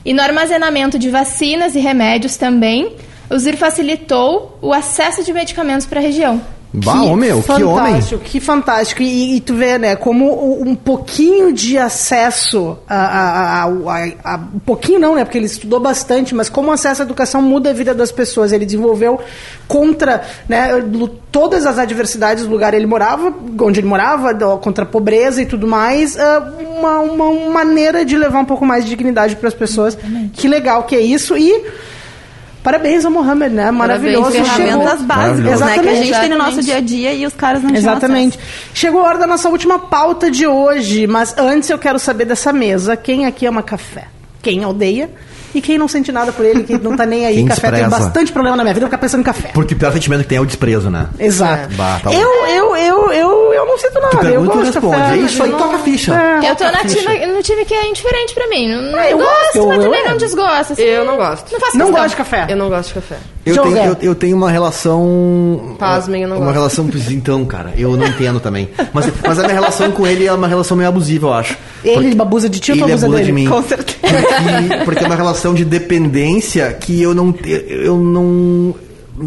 [0.03, 2.95] E no armazenamento de vacinas e remédios também,
[3.31, 6.41] o ZIR facilitou o acesso de medicamentos para a região.
[6.73, 7.95] Bah, ô, meu, que homem.
[7.95, 9.01] fantástico, que fantástico.
[9.03, 14.39] E, e tu vê, né, como um pouquinho de acesso a, a- a- a- a-
[14.55, 17.71] Um pouquinho não, né, porque ele estudou bastante, mas como o acesso à educação muda
[17.71, 18.53] a vida das pessoas.
[18.53, 19.19] Ele desenvolveu
[19.67, 20.69] contra né,
[21.29, 25.67] todas as adversidades do lugar ele morava, onde ele morava, contra a pobreza e tudo
[25.67, 29.97] mais, ah, uma, uma maneira de levar um pouco mais de dignidade para as pessoas.
[30.31, 31.35] Que legal que é isso.
[31.35, 31.65] E.
[32.63, 33.71] Parabéns ao Mohamed, né?
[33.71, 34.31] Maravilhoso.
[34.31, 35.79] Ferramentas Chegou- básicas, né?
[35.79, 36.37] Que a gente tem no Exatamente.
[36.37, 38.37] nosso dia a dia e os caras não Exatamente.
[38.73, 42.53] Chegou a hora da nossa última pauta de hoje, mas antes eu quero saber dessa
[42.53, 42.95] mesa.
[42.95, 44.05] Quem aqui ama café?
[44.43, 45.09] Quem odeia?
[45.53, 47.35] E quem não sente nada por ele, quem não tá nem aí.
[47.35, 48.03] Quem café tem despreza.
[48.05, 49.49] bastante problema na minha vida, eu ficar pensando em café.
[49.53, 51.07] Porque o pior sentimento que tem é o desprezo, né?
[51.19, 51.73] Exato.
[51.75, 54.09] Bah, tá eu, eu, eu, eu, eu não sinto nada.
[54.09, 54.95] Tu eu pergunta gosto de responde.
[54.97, 55.13] café.
[55.13, 56.13] É isso aí, eu toca a ficha.
[56.43, 56.49] É.
[56.51, 58.69] Eu tô na tive, no time que é indiferente pra mim.
[58.69, 60.73] Não, não Ah, eu gosto, gosto, mas eu- também eu- não desgosto.
[60.73, 60.81] assim.
[60.81, 61.51] Eu não gosto.
[61.51, 62.01] Não faço Não questão.
[62.03, 62.45] gosto de café.
[62.49, 63.17] Eu não gosto de café.
[63.45, 63.69] Eu José.
[63.81, 65.75] tenho, eu, eu tenho uma relação.
[65.79, 66.57] Pasmem, eu não Uma gosto.
[66.57, 66.89] relação.
[67.11, 68.69] Então, cara, eu não entendo também.
[68.93, 71.57] Mas, mas a minha relação com ele é uma relação meio abusiva, eu acho.
[71.83, 73.25] Ele abusa de ti ou tu abusa abusa dele?
[73.25, 73.47] de mim.
[73.47, 73.97] Com certeza.
[74.01, 77.33] Porque, porque é uma relação de dependência que eu não.
[77.45, 78.75] Eu não.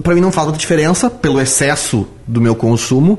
[0.03, 3.18] Pra mim não faz muita diferença pelo excesso do meu consumo.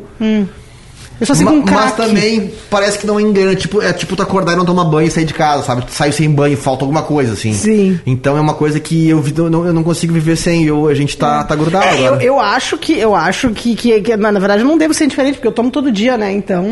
[1.20, 3.56] Eu só sigo Ma- um mas também parece que não engana.
[3.56, 5.84] Tipo, é tipo tu acordar e não tomar banho e sair de casa, sabe?
[5.86, 7.54] Tu sai sem banho, falta alguma coisa, assim.
[7.54, 8.00] Sim.
[8.06, 10.66] Então é uma coisa que eu, vi- eu não, eu não consigo viver sem.
[10.66, 12.24] Eu, a gente tá, tá grudado É, eu, agora.
[12.24, 15.08] eu acho que eu acho que, que, que, na na verdade eu não devo ser
[15.08, 16.32] diferente, porque eu tomo todo dia, né?
[16.32, 16.66] Então.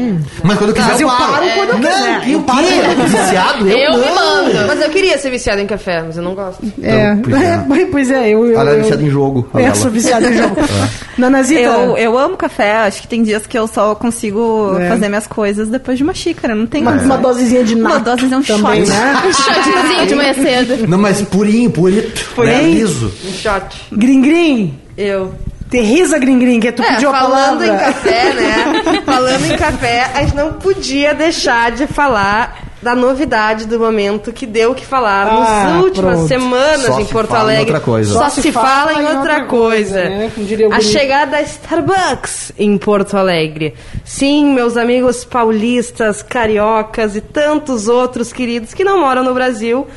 [0.43, 2.23] Mas quando eu quiser, Mas eu paro quando eu não, quiser.
[2.27, 2.87] Eu Eu paro quero.
[2.91, 3.67] eu tô viciado.
[3.69, 3.99] Eu, Eu não.
[3.99, 4.67] me mando.
[4.67, 6.61] Mas eu queria ser viciada em café, mas eu não gosto.
[6.81, 7.41] É, pois
[7.79, 7.85] é.
[7.91, 8.45] pois é, eu.
[8.45, 9.47] eu Ela é eu- viciada em jogo.
[9.53, 9.75] É, Bela.
[9.75, 10.55] sou viciada em jogo.
[11.17, 11.61] Nanazita.
[11.61, 14.32] Eu, eu amo café, acho que tem dias que eu só consigo
[14.79, 14.89] É.
[14.89, 18.05] fazer minhas coisas depois de uma xícara, não tem uma, uma dosezinha de Uma nato
[18.05, 18.89] dosezinha, um também, shot.
[18.95, 19.21] né?
[19.27, 20.87] Um shotzinho de manhã cedo.
[20.87, 22.25] Não, mas purinho, purito.
[22.35, 22.55] Purinho?
[22.55, 22.61] Né?
[22.63, 23.11] Liso.
[23.25, 23.75] Um shot.
[23.91, 24.79] Grim Grim.
[24.97, 25.33] Eu.
[25.69, 27.67] Terriza Grim Grim, que tu É, pediu a falando palavra.
[27.67, 29.01] em café, né?
[29.05, 34.45] falando em café, a gente não podia deixar de falar da novidade do momento que
[34.45, 36.27] deu o que falar Ah, nas últimas pronto.
[36.27, 37.73] semanas Só em se Porto fala em Alegre.
[37.73, 38.13] outra coisa.
[38.13, 40.03] Só, se, fala, em outra coisa.
[40.03, 40.31] né?
[40.37, 43.73] Diria o A chegada da Starbucks em Porto Alegre.
[44.05, 49.87] Sim, meus amigos paulistas, cariocas e tantos outros queridos que não moram no Brasil.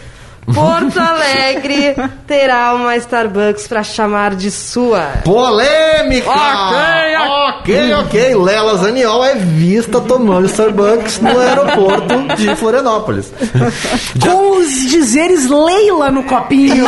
[0.55, 1.95] Porto Alegre
[2.27, 5.01] terá uma Starbucks para chamar de sua.
[5.25, 6.31] Polêmica!
[7.59, 8.35] ok, ok.
[8.37, 13.33] Lela Zaniol é vista tomando Starbucks no aeroporto de Florianópolis.
[14.21, 16.87] Com os dizeres Leila no copinho.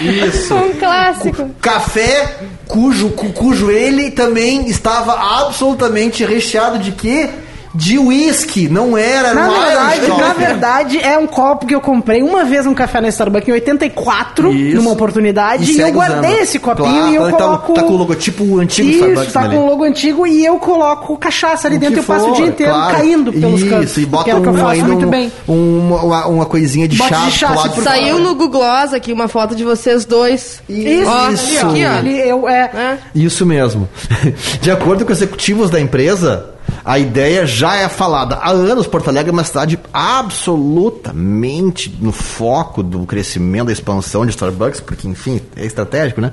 [0.00, 0.54] Isso, isso.
[0.54, 1.50] Um clássico.
[1.60, 7.30] Café cujo, cu- cujo ele também estava absolutamente recheado de quê?
[7.76, 11.74] De uísque, não era, era Na um verdade, Irish na verdade, é um copo que
[11.74, 14.76] eu comprei uma vez um café na Starbucks em 84, Isso.
[14.76, 16.42] numa oportunidade, e, eu segue guardei usando.
[16.42, 17.72] esse copinho Claro, e eu tá- coloco...
[17.74, 19.56] Tá, com o logotipo antigo Isso, Starbucks tá ali.
[19.56, 22.34] com o logo antigo e eu coloco cachaça ali O dentro e eu passo o
[22.34, 22.96] dia inteiro claro.
[22.96, 23.96] caindo pelos Isso, cantos.
[23.98, 25.32] e bota é o que eu um, faço ainda muito um- bem.
[25.48, 27.24] um- uma, uma coisinha de Bote chá.
[27.26, 27.68] de chá.
[27.82, 30.62] Saiu no Google Gloss aqui uma foto de vocês dois.
[30.68, 31.66] Isso, Ó, Isso.
[31.66, 31.98] aqui, ó.
[31.98, 32.98] Ele, eu, é, É.
[33.14, 33.88] Isso mesmo.
[34.62, 36.46] De acordo com executivos da empresa,
[36.86, 38.86] a ideia já é falada há anos.
[38.86, 45.08] Porto Alegre é uma cidade absolutamente no foco do crescimento, da expansão de Starbucks, porque,
[45.08, 46.30] enfim, é estratégico, né?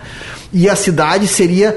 [0.53, 1.75] E a cidade seria.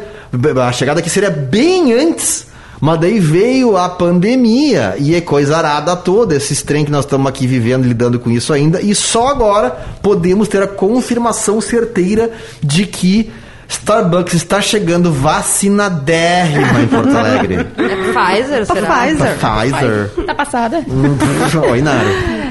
[0.62, 2.48] A chegada aqui seria bem antes.
[2.78, 7.26] Mas daí veio a pandemia e é coisa arada toda, esse trem que nós estamos
[7.26, 9.70] aqui vivendo, lidando com isso ainda, e só agora
[10.02, 12.30] podemos ter a confirmação certeira
[12.62, 13.32] de que
[13.68, 17.64] Starbucks está chegando vacinadérrima em Porto Alegre.
[17.74, 18.96] Pfizer, será?
[18.96, 19.36] Pfizer.
[19.36, 20.26] Pfizer.
[20.26, 20.84] Tá passada?
[21.70, 22.08] Oi, Nara.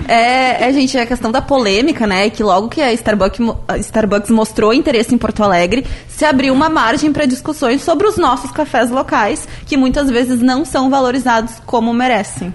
[0.07, 2.29] É, é, gente, a questão da polêmica, né?
[2.29, 6.69] Que logo que a Starbucks, a Starbucks mostrou interesse em Porto Alegre, se abriu uma
[6.69, 11.93] margem para discussões sobre os nossos cafés locais, que muitas vezes não são valorizados como
[11.93, 12.53] merecem.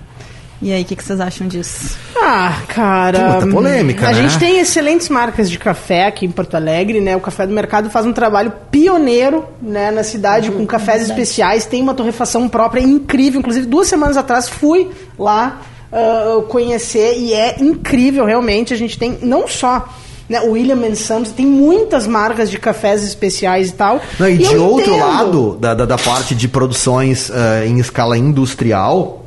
[0.63, 1.97] E aí, o que, que vocês acham disso?
[2.17, 3.35] Ah, cara.
[3.35, 4.23] Puta polêmica, A né?
[4.23, 7.17] gente tem excelentes marcas de café aqui em Porto Alegre, né?
[7.17, 11.83] O Café do Mercado faz um trabalho pioneiro, né, na cidade com cafés especiais, tem
[11.83, 18.25] uma torrefação própria incrível, inclusive duas semanas atrás fui lá ah, conhecer e é incrível
[18.25, 18.75] realmente.
[18.75, 19.89] A gente tem não só
[20.29, 24.01] né, o William and Sons, tem muitas marcas de cafés especiais e tal.
[24.19, 25.05] Não, e, de eu outro entendo.
[25.05, 29.20] lado, da, da, da parte de produções eh, em escala industrial,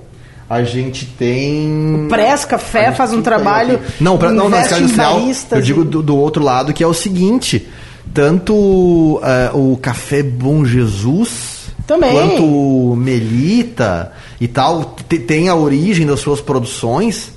[0.54, 2.06] a gente tem.
[2.06, 3.80] O Press Café faz um trabalho.
[4.00, 5.20] Não, pra, não, investe escala industrial.
[5.20, 7.68] baristas Eu digo do, do outro lado, que é o seguinte:
[8.14, 11.64] tanto eh, o Café Bom Jesus.
[11.86, 12.14] Também.
[12.14, 17.33] Quanto o Melita e tal, te- tem a origem das suas produções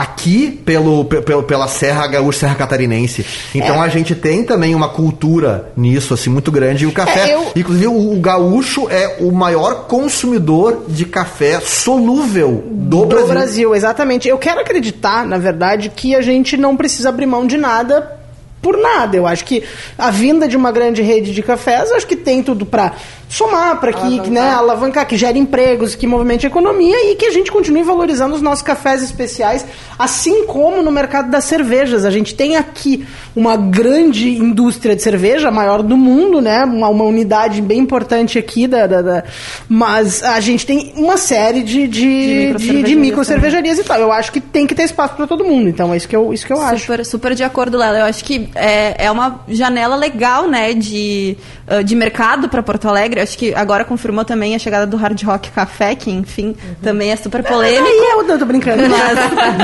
[0.00, 3.24] aqui pelo, pe- pelo- pela Serra Gaúcha, Serra Catarinense.
[3.54, 3.86] Então É.
[3.86, 6.84] a gente tem também uma cultura nisso, assim, muito grande.
[6.84, 11.60] E o café, É, eu- inclusive o, o gaúcho é o maior consumidor de café
[11.60, 13.26] solúvel do, do Brasil.
[13.28, 13.74] Brasil.
[13.74, 14.28] exatamente.
[14.28, 18.17] Eu quero acreditar, na verdade, que a gente não precisa abrir mão de nada
[18.60, 19.16] por nada.
[19.16, 19.62] Eu acho que
[19.96, 22.92] a vinda de uma grande rede de cafés, acho que tem tudo para
[23.30, 27.26] somar, para que, que, né, alavancar, que gere empregos, que movimente a economia e que
[27.26, 29.66] a gente continue valorizando os nossos cafés especiais,
[29.98, 32.06] assim como no mercado das cervejas.
[32.06, 36.64] A gente tem aqui uma grande indústria de cerveja, a maior do mundo, né?
[36.64, 39.24] Uma, uma unidade bem importante aqui da, da- da-
[39.68, 44.00] mas a gente tem uma série de, de, de, de microcervejarias e tal.
[44.00, 45.68] Eu acho que tem que ter espaço para todo mundo.
[45.68, 46.80] Então é isso que eu, isso que eu acho.
[46.86, 47.98] Super, super de acordo, Lela.
[47.98, 52.88] Eu acho que é, é uma janela legal, né, de, ah, de mercado para Porto
[52.88, 53.20] Alegre.
[53.20, 57.16] Acho que agora confirmou também a chegada do Hard Rock Café, que, enfim, também é
[57.16, 57.84] super polêmico.
[57.86, 58.82] Aí eu, eu tô brincando.
[58.88, 59.18] Mas,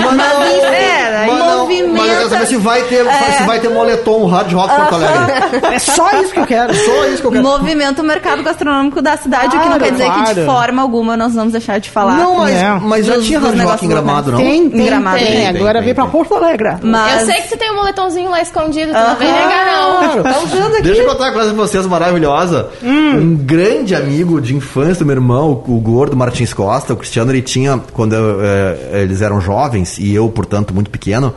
[0.04, 1.92] mas, é, Mas não, movimenta...
[1.92, 3.04] mas eu quero saber se vai ter,
[3.36, 5.74] se vai ter moletom Hard Rock Porto Alegre.
[5.74, 6.74] É só isso que eu quero.
[6.74, 7.42] Só isso que eu quero.
[7.44, 10.44] Movimenta o mercado gastronômico da cidade, o que não Claro, quer dizer que de claro.
[10.46, 12.16] forma alguma nós vamos deixar de falar.
[12.16, 12.70] Não, mas, É.
[12.80, 14.38] mas já Dos- tinha Hard Rock em Gramado, não?
[14.38, 15.26] Tem, tem, Gramado tem.
[15.26, 16.06] tem, Agora vem pra.
[16.06, 16.76] Porto Alegre.
[16.82, 17.20] Mas...
[17.22, 19.94] Eu sei que você tem um moletomzinho lá escondido, tu não vem negar, não.
[20.22, 20.82] Tá usando aqui.
[20.82, 22.68] Deixa eu contar uma coisa pra vocês maravilhosa.
[22.82, 27.42] Um grande amigo de infância do meu irmão, o gordo Martins Costa, o Cristiano, ele
[27.42, 31.34] tinha, quando eu, eh, eles eram jovens, e eu, portanto, muito pequeno,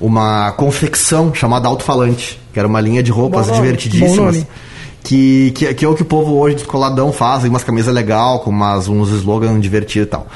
[0.00, 3.52] uma confecção chamada Alto-Falante, que era uma linha de roupas Bom.
[3.54, 4.16] Bom divertidíssimas.
[4.36, 4.46] nome.
[5.02, 8.50] Que, que, que é o que o povo hoje descoladão faz, umas camisas legal, com
[8.50, 10.26] umas, uns slogans divertidos e tal.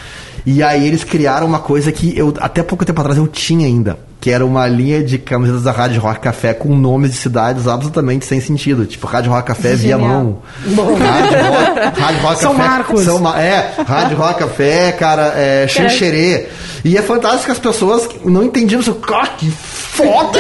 [0.53, 3.97] E aí eles criaram uma coisa que eu até pouco tempo atrás eu tinha ainda,
[4.21, 8.27] que era uma linha de camisetas da Rádio Rock Café com nomes de cidades absolutamente
[8.27, 10.39] sem sentido, tipo Rádio Rock Café Viamão.
[10.67, 13.05] Rádio Rock, Rádio Rock São Café, Marcos.
[13.05, 16.49] São Ma- é, Rádio Rock Café, cara, é, Xanxerê.
[16.85, 18.95] E é fantástico que as pessoas não entendiam isso.
[18.95, 20.39] Cara, que foda!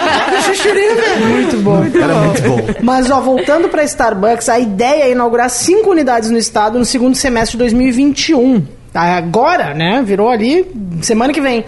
[0.46, 1.26] Xanxerê, velho.
[1.26, 1.84] Muito bom.
[1.84, 2.60] Era muito bom.
[2.82, 7.14] Mas, ó, voltando para Starbucks, a ideia é inaugurar cinco unidades no estado no segundo
[7.16, 8.79] semestre de 2021.
[8.92, 10.02] Agora, né?
[10.04, 10.66] Virou ali
[11.00, 11.64] semana que vem.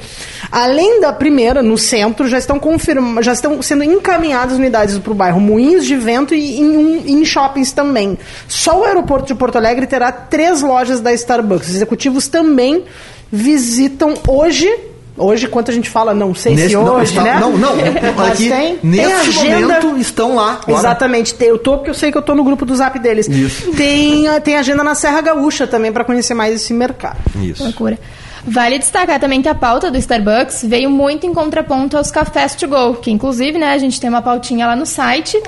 [0.50, 5.14] Além da primeira, no centro, já estão confirma, já estão sendo encaminhadas unidades para o
[5.14, 8.18] bairro Moinhos de Vento e em, em shoppings também.
[8.48, 11.68] Só o aeroporto de Porto Alegre terá três lojas da Starbucks.
[11.68, 12.84] Os executivos também
[13.30, 14.68] visitam hoje.
[15.16, 17.38] Hoje, quanto a gente fala, não sei se não, hoje, está- né?
[17.38, 17.72] não, não,
[18.16, 19.60] Mas aqui, tem, tem neste agenda.
[19.60, 20.60] momento estão lá.
[20.62, 20.78] agora.
[20.78, 23.28] Exatamente, tem- eu tô porque eu sei que eu tô no grupo do Zap deles.
[23.28, 23.72] Isso.
[23.72, 27.18] Tem, a- tem agenda na Serra Gaúcha também para conhecer mais esse mercado.
[27.42, 27.62] Isso.
[27.62, 27.98] Loucura.
[28.44, 32.66] Vale destacar também que a pauta do Starbucks veio muito em contraponto aos cafés to
[32.66, 35.40] go, que inclusive, né, a gente tem uma pautinha lá no site.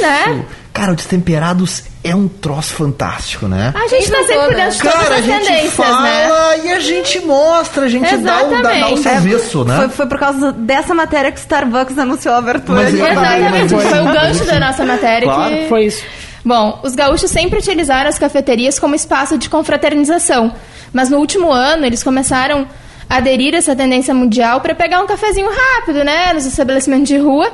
[0.00, 0.44] Né?
[0.76, 3.72] Cara, o Destemperados é um troço fantástico, né?
[3.74, 6.28] A gente tá sempre por dentro de todas Cara, a as gente tendências, fala né?
[6.64, 9.76] e a gente mostra, a gente dá o, dá, dá o serviço, né?
[9.76, 12.82] Foi, foi por causa dessa matéria que o Starbucks anunciou a abertura.
[12.82, 13.84] Mas é- Exatamente, Foi.
[13.84, 15.54] foi o gancho da nossa matéria Claro.
[15.56, 15.68] que...
[15.68, 16.04] Foi isso.
[16.44, 20.52] Bom, os gaúchos sempre utilizaram as cafeterias como espaço de confraternização,
[20.92, 22.66] mas no último ano eles começaram
[23.08, 27.18] a aderir a essa tendência mundial para pegar um cafezinho rápido, né, nos estabelecimentos de
[27.18, 27.50] rua.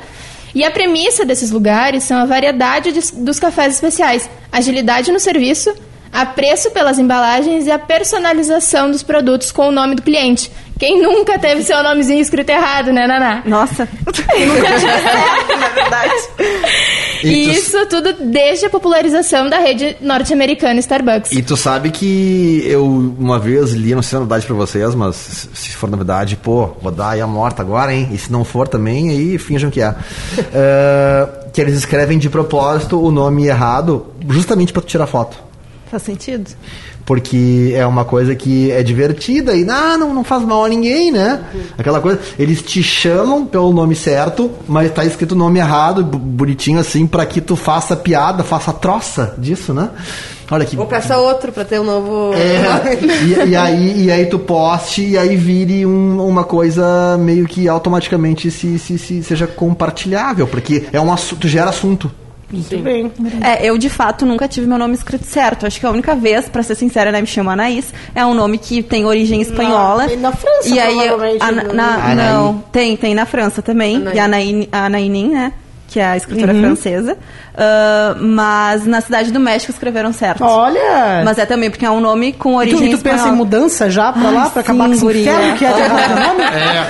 [0.55, 5.75] E a premissa desses lugares são a variedade de- dos cafés especiais, agilidade no serviço,
[6.13, 10.51] apreço pelas embalagens e a personalização dos produtos com o nome do cliente.
[10.79, 13.43] Quem nunca teve seu nomezinho escrito errado, né, Naná?
[13.47, 13.89] Nossa.
[14.05, 14.23] Nunca
[14.79, 16.13] tinha certo, na verdade.
[17.23, 21.31] E E tu- isso tudo desde a popularização da rede norte-americana Starbucks.
[21.31, 24.93] E tu sabe que eu uma vez li, não sei se é novidade pra vocês,
[24.97, 28.09] mas se for novidade, pô, vou dar aí a morta agora, hein?
[28.11, 29.95] E se não for também, aí finjam que é.
[30.53, 35.37] Eh, que eles escrevem de propósito o nome errado, justamente pra tu tirar foto.
[35.93, 36.51] Faz sentido?
[37.05, 41.13] Porque é uma coisa que é divertida e ah, não, não faz mal a ninguém,
[41.13, 41.39] né?
[41.77, 42.19] Aquela coisa.
[42.39, 47.27] Eles te chamam pelo nome certo, mas tá escrito o nome errado, bonitinho assim, pra
[47.27, 49.91] que tu faça piada, faça troça disso, né?
[50.51, 50.77] Olha que.
[50.77, 52.33] Vou peçar outro pra ter um novo.
[52.33, 52.95] É,
[53.47, 57.69] e, e aí, e aí tu poste e aí vire um- uma coisa meio que
[57.69, 62.11] automaticamente se, se, se- seja compartilhável, porque é um assunto, gera assunto.
[62.53, 63.11] Muito bem.
[63.43, 65.67] É, eu de fato nunca tive meu nome escrito certo.
[65.67, 67.93] Acho que a única vez, pra ser sincera, né, me chamo Anaís.
[68.15, 70.13] É um nome que tem origem espanhola.
[70.13, 71.73] e na França, E aí, provavelmente, Ana- né?
[71.73, 72.17] na- Anaí.
[72.33, 73.97] não, tem, tem na França também.
[73.97, 74.15] Anaí.
[74.15, 75.53] E a Anaí, a Anaínin, né?
[75.93, 76.61] Que é a escritora Uhum.
[76.63, 77.19] francesa.
[77.55, 80.43] Ah, mas na cidade do México escreveram certo.
[80.43, 81.21] Olha!
[81.23, 83.19] Mas é também porque é um nome com E tu, origem e tu pensa em
[83.19, 83.37] espanhola.
[83.37, 86.45] mudança já pra lá, Ai, pra acabar sim, com esse inferno que é o nome?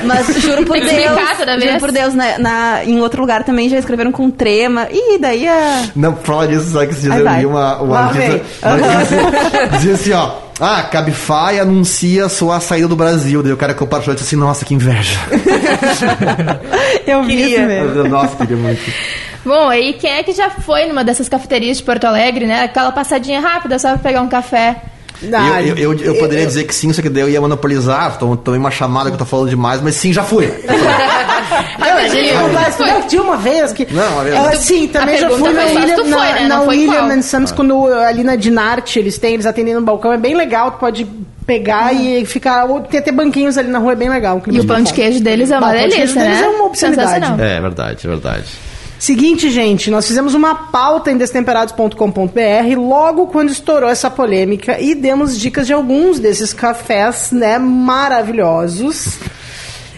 [0.07, 4.13] Mas juro por Deus, juro por Deus, na, na- em outro lugar também já escreveram
[4.13, 4.87] com trema.
[4.93, 5.83] Ih, daí é...
[5.97, 8.41] Não, pra falar disso, sabe que dias Aí eu li uma, uma notícia-
[9.73, 10.31] Dizia assim, ó.
[10.65, 13.43] Ah, Cabify anuncia sua saída do Brasil.
[13.43, 15.19] Daí o cara compartilhou e disse assim, nossa, que inveja.
[17.05, 18.05] Eu vi isso mesmo.
[18.09, 18.81] nossa, queria muito.
[19.45, 22.63] Bom, aí quem é que já foi numa dessas cafeterias de Porto Alegre, né?
[22.63, 24.77] Aquela passadinha rápida só pra pegar um café.
[25.33, 28.19] Ah, eu, eu, eu, eu poderia dizer que sim, só que daí eu ia monopolizar.
[28.19, 30.47] Tô, tomei uma chamada que eu tô falando demais, mas sim, já fui.
[31.79, 32.87] Não, a gente conversa, Foi.
[32.87, 33.93] não, tinha uma vez que.
[33.93, 34.35] Não, uma vez.
[34.37, 36.41] Ah, sim, também já fui na William, foi, na, né?
[36.49, 40.13] na Não William and Sons, quando ali na Dinarte eles têm, eles atendem no balcão,
[40.13, 41.07] é bem legal, tu pode
[41.47, 42.65] pegar e ficar.
[42.65, 44.37] ou Tem até banquinhos ali na rua, é bem legal.
[44.37, 46.15] um E o muito pão de queijo deles é uma Bah, o pão de queijo
[46.15, 46.47] delícia, deles né?
[46.47, 47.11] é uma obscenidade.
[47.13, 47.47] Sensacional.
[47.47, 48.45] É verdade, é verdade.
[49.03, 55.37] Seguinte, gente, nós fizemos uma pauta em destemperados.com.br logo quando estourou essa polêmica e demos
[55.37, 59.19] dicas de alguns desses cafés, né, maravilhosos.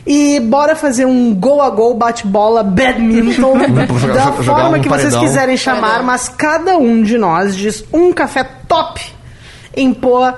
[0.06, 3.58] E bora fazer um gol a gol bate-bola badminton
[4.14, 5.20] da forma um que vocês paredão.
[5.20, 9.02] quiserem chamar, mas cada um de nós diz um café top
[9.76, 10.34] em Poa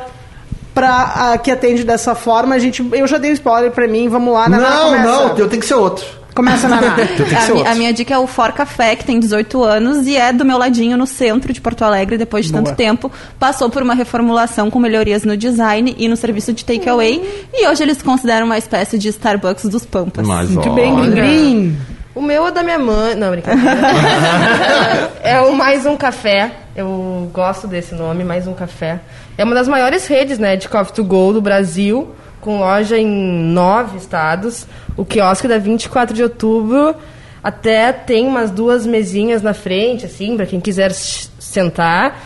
[0.75, 2.57] pra, ah, que atende dessa forma.
[2.57, 5.05] A gente, eu já dei um spoiler pra mim, vamos lá, Naná, não, começa.
[5.05, 6.16] não, eu tenho que ser outro.
[6.37, 6.69] Começa.
[7.17, 10.07] Tem que A, mi- a minha dica é o For Café, que tem 18 anos
[10.07, 12.63] e é do meu ladinho no centro de Porto Alegre, depois de Boa.
[12.63, 13.11] tanto tempo.
[13.39, 17.49] Passou por uma reformulação com melhorias no design e no serviço de takeaway.
[17.55, 20.27] E hoje eles consideram uma espécie de Starbucks dos Pampas.
[20.27, 20.75] Mas, Muito olha.
[20.75, 21.77] bem, Green.
[22.15, 23.15] O meu é da minha mãe.
[23.15, 23.71] Não, brincadeira.
[25.23, 26.51] é o Mais Um Café.
[26.75, 29.01] Eu gosto desse nome, Mais Um Café.
[29.39, 32.09] É uma das maiores redes né, de coffee to go do Brasil,
[32.47, 34.69] com loja em nove estados.
[34.97, 36.95] O quiosque da 24 de outubro
[37.43, 42.23] até tem umas duas mesinhas na frente, assim, para quem quiser sentar.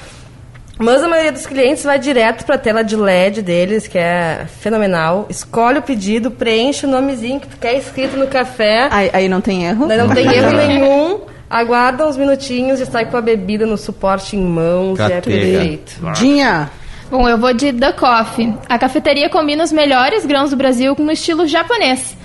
[0.79, 4.47] Mas a maioria dos clientes vai direto para a tela de LED deles, que é
[4.61, 5.27] fenomenal.
[5.31, 8.89] Escolhe o pedido, preenche o nomezinho que tu quer escrito no café.
[8.91, 9.87] Aí, aí não tem erro.
[9.87, 11.21] Não tem erro nenhum.
[11.49, 14.99] Aguarda uns minutinhos e sai com a bebida no suporte em mãos.
[14.99, 16.13] E é perfeito.
[16.15, 16.71] Dinha.
[17.11, 18.55] Bom, eu vou de The Coffee.
[18.69, 22.17] A cafeteria combina os melhores grãos do Brasil no estilo japonês.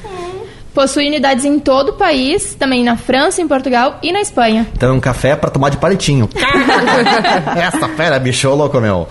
[0.75, 4.67] Possui unidades em todo o país, também na França, em Portugal e na Espanha.
[4.75, 6.29] Então é um café pra tomar de palitinho.
[7.55, 9.07] Essa fera, bicho, louco, meu.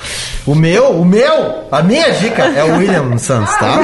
[0.47, 3.77] O meu, o meu, a minha dica é o William Sanz, tá?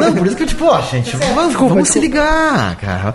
[0.00, 3.14] Não, por isso que eu, tipo, ó, gente, vamos, vamos se ligar, cara.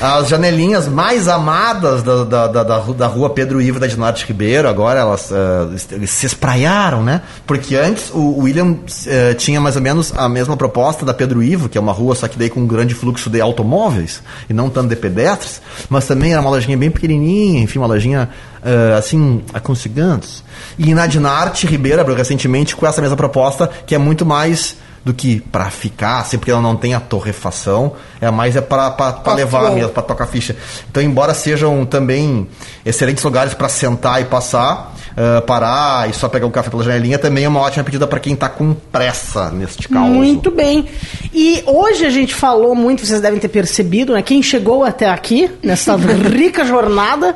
[0.00, 4.26] As janelinhas mais amadas da, da, da, da ru- da rua Pedro Ivo da Dinarte
[4.26, 7.22] Ribeiro, agora elas ah, eles se espraiaram, né?
[7.46, 11.68] Porque antes o William eh, tinha mais ou menos a mesma proposta da Pedro Ivo,
[11.68, 14.68] que é uma rua só que daí com um grande fluxo de automóveis e não
[14.68, 18.28] tanto de pedestres, mas também era uma lojinha bem pequenininha, enfim, uma lojinha
[18.64, 20.42] ah, assim, aconchegantes.
[20.78, 25.12] E na Dinarte Ribeiro abriu recentemente com essa mesma proposta, que é muito mais do
[25.12, 28.88] que para ficar, assim, porque ela não tem a torrefação, é mais é para
[29.34, 30.56] levar mesmo, para tocar ficha.
[30.90, 32.48] Então, embora sejam também
[32.84, 37.18] excelentes lugares para sentar e passar, ah, parar e só pegar um café pela janelinha,
[37.18, 40.08] também é uma ótima pedida para quem tá com pressa neste caos.
[40.08, 40.86] Muito bem.
[41.32, 44.22] E hoje a gente falou muito, vocês devem ter percebido, né?
[44.22, 45.96] Quem chegou até aqui, nessa
[46.34, 47.34] rica jornada,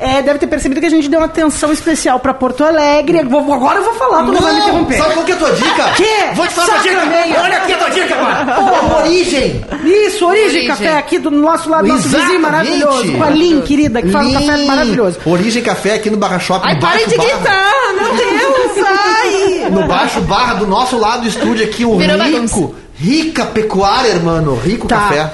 [0.00, 3.24] é, deve ter percebido que a gente deu uma atenção especial para Porto Alegre.
[3.24, 4.96] Vou- agora eu vou falar, tu não vai me interromper.
[4.98, 5.90] Sabe qual que é a tua dica?
[5.96, 6.04] Quê?
[6.34, 7.40] Vou te falar a tua dica!
[7.42, 8.52] Olha aqui a tua dica, mano!
[8.54, 9.64] Pô, origem!
[9.84, 10.68] Isso, Origem, Origem.
[10.68, 13.12] Café aqui do nosso lado, nosso vizinho maravilhoso.
[13.12, 14.66] Com a Lin, querida, que faz um café Lin.
[14.78, 15.18] Maravilhoso.
[15.26, 16.66] Origem Café aqui no Barra Shopping.
[16.68, 17.38] Ai, no parem Baixo de Barra.
[17.38, 17.72] gritar!
[18.00, 18.86] Meu Deus!
[18.86, 19.70] Ai!
[19.70, 24.54] No Baixo Barra, do nosso lado do estúdio aqui, o Virou rico, rica pecuária, hermano,
[24.56, 24.96] rico Tá.
[25.00, 25.32] café.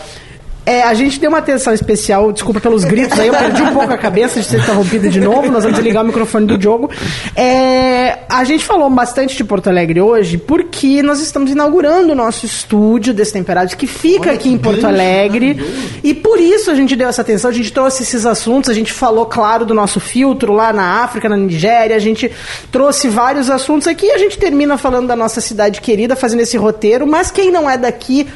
[0.66, 3.92] É, a gente deu uma atenção especial, desculpa pelos gritos aí, eu perdi um pouco
[3.92, 6.90] a cabeça de ser interrompida de novo, nós vamos desligar o microfone do Diogo.
[7.36, 12.46] É, a gente falou bastante de Porto Alegre hoje porque nós estamos inaugurando o nosso
[12.46, 15.62] estúdio Destemperados, que fica aqui em Porto Alegre,
[16.02, 18.92] e por isso a gente deu essa atenção, a gente trouxe esses assuntos, a gente
[18.92, 22.30] falou, claro, do nosso filtro lá na África, na Nigéria, a gente
[22.72, 26.56] trouxe vários assuntos aqui, e a gente termina falando da nossa cidade querida, fazendo esse
[26.56, 28.26] roteiro, mas quem não é daqui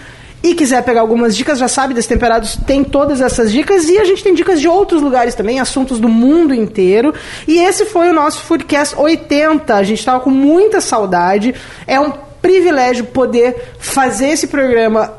[0.43, 4.23] e quiser pegar algumas dicas, já sabe, Destemperados tem todas essas dicas e a gente
[4.23, 7.13] tem dicas de outros lugares também, assuntos do mundo inteiro.
[7.47, 9.75] E esse foi o nosso Foodcast 80.
[9.75, 11.55] A gente estava com muita saudade.
[11.87, 15.13] É um privilégio poder fazer esse programa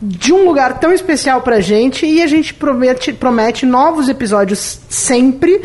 [0.00, 5.60] de um lugar tão especial pra gente e a gente promete, promete novos episódios sempre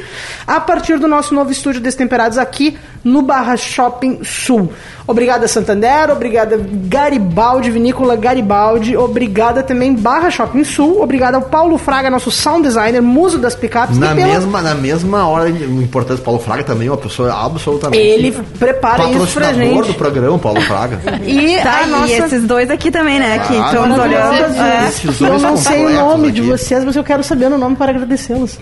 [0.48, 4.74] a partir do nosso novo estúdio Destemperados aqui no Barra Shopping Sul.
[5.06, 12.10] Obrigada Santander, obrigada Garibaldi, Vinícola Garibaldi, obrigada também Barra Shopping Sul, obrigada ao Paulo Fraga,
[12.10, 13.98] nosso sound designer, muso das picapes.
[13.98, 18.02] Na pela- mesma, na mesma hora, o importante, Paulo Fraga também é uma pessoa absolutamente.
[18.02, 19.88] Ele prepara isso pra gente.
[19.88, 21.00] do programa, Paulo Fraga.
[21.26, 22.08] E Tá, a nossa...
[22.08, 23.40] e esses dois aqui também, né?
[23.40, 24.02] Que Ah, maravilhoso.
[24.02, 24.56] olhando.
[24.62, 25.28] É.
[25.34, 26.50] Eu não sei o nome de aqui.
[26.50, 28.58] vocês, mas eu quero saber o nome para agradecê-los.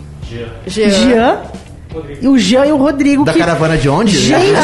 [0.68, 0.90] Jean.
[0.90, 1.38] Jean.
[1.56, 1.61] E
[2.24, 3.24] o Jean e o Rodrigo.
[3.26, 4.18] Da que caravana de onde?
[4.18, 4.62] Gentilmente,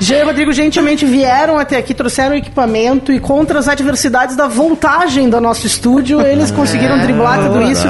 [0.00, 5.28] Jean e Rodrigo gentilmente vieram até aqui, trouxeram equipamento e contra as adversidades da voltagem
[5.28, 7.86] do nosso estúdio, eles conseguiram driblar tudo isso.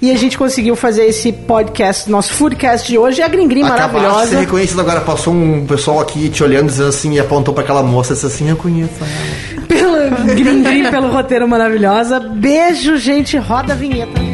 [0.00, 3.20] E a gente conseguiu fazer esse podcast, nosso foodcast de hoje.
[3.20, 4.40] É a Gringrim de ser maravilhosa.
[4.40, 5.00] reconhecido agora.
[5.00, 8.26] Passou um pessoal aqui te olhando dizendo assim e apontou pra aquela moça e disse
[8.26, 9.66] assim: Eu conheço ela.
[9.66, 12.18] Pelo Gringrim, pelo roteiro maravilhosa.
[12.20, 13.36] Beijo, gente.
[13.36, 14.27] Roda a vinheta.